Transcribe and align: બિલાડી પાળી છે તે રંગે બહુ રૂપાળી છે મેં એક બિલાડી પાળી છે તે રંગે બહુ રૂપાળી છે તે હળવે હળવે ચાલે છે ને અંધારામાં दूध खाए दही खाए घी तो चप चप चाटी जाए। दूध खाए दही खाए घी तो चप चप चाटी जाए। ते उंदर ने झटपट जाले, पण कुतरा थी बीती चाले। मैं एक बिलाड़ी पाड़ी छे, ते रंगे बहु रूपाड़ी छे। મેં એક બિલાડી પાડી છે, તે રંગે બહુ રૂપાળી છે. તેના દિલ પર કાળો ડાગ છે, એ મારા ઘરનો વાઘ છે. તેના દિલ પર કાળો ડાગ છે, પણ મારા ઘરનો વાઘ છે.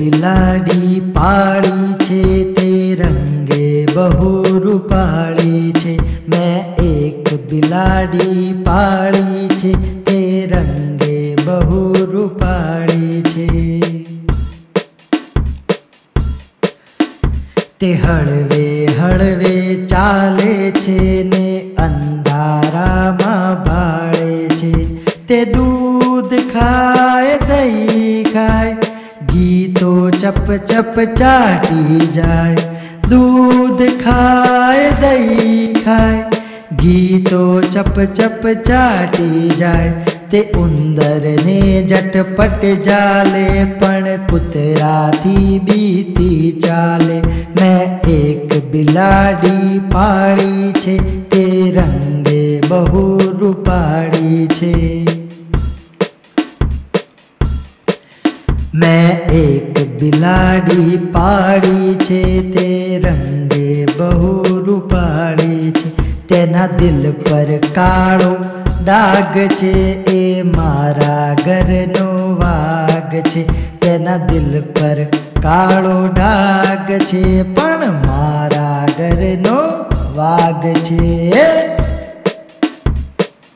બિલાડી 0.00 0.98
પાળી 1.12 1.94
છે 2.00 2.22
તે 2.54 2.70
રંગે 2.98 3.64
બહુ 3.88 4.30
રૂપાળી 4.56 5.72
છે 5.72 5.94
મેં 6.26 6.78
એક 6.84 7.32
બિલાડી 7.46 8.46
પાળી 8.64 9.48
છે 9.54 9.72
તે 10.04 10.20
રંગે 10.50 11.18
બહુ 11.40 11.82
રૂપાળી 12.06 13.20
છે 13.24 13.48
તે 17.76 17.90
હળવે 17.96 18.66
હળવે 18.94 19.54
ચાલે 19.86 20.52
છે 20.76 21.00
ને 21.24 21.46
અંધારામાં 21.76 23.11
दूध 26.13 26.33
खाए 26.49 27.37
दही 27.39 28.23
खाए 28.23 28.73
घी 29.23 29.73
तो 29.73 30.09
चप 30.09 30.45
चप 30.69 30.93
चाटी 31.19 32.07
जाए। 32.07 32.55
दूध 33.09 33.81
खाए 34.01 34.91
दही 34.91 35.67
खाए 35.73 36.29
घी 36.73 37.23
तो 37.29 37.61
चप 37.61 37.99
चप 38.19 38.41
चाटी 38.67 39.49
जाए। 39.49 39.89
ते 40.31 40.41
उंदर 40.57 41.25
ने 41.45 41.87
झटपट 41.87 42.61
जाले, 42.83 43.65
पण 43.65 44.05
कुतरा 44.29 45.11
थी 45.15 45.59
बीती 45.59 46.51
चाले। 46.59 47.21
मैं 47.57 48.01
एक 48.09 48.53
बिलाड़ी 48.71 49.79
पाड़ी 49.89 50.71
छे, 50.73 50.97
ते 51.31 51.45
रंगे 51.71 52.61
बहु 52.67 53.17
रूपाड़ी 53.39 54.47
छे। 54.47 54.92
મેં 58.75 59.09
એક 59.31 59.99
બિલાડી 59.99 60.97
પાડી 61.11 61.95
છે, 61.95 62.49
તે 62.51 63.01
રંગે 63.03 63.85
બહુ 63.85 64.43
રૂપાળી 64.65 65.71
છે. 65.71 65.89
તેના 66.27 66.67
દિલ 66.67 67.11
પર 67.11 67.57
કાળો 67.75 68.35
ડાગ 68.83 69.37
છે, 69.37 70.03
એ 70.03 70.41
મારા 70.41 71.35
ઘરનો 71.45 72.35
વાઘ 72.35 73.21
છે. 73.21 73.43
તેના 73.79 74.17
દિલ 74.17 74.61
પર 74.61 75.03
કાળો 75.41 76.07
ડાગ 76.07 76.91
છે, 76.91 77.43
પણ 77.43 78.07
મારા 78.07 78.85
ઘરનો 78.97 79.85
વાઘ 80.15 80.73
છે. 80.73 81.72